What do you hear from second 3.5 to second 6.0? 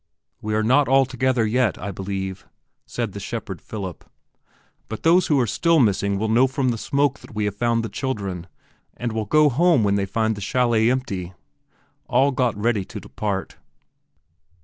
Philip, "but those who are still